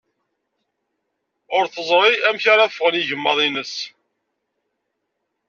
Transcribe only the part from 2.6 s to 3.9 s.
ffɣen yigemmaḍ-ines.